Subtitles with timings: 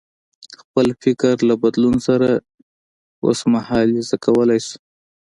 [0.59, 2.29] خپل فکر له بدلون سره
[3.27, 4.77] اوسمهالیزه کولای شو.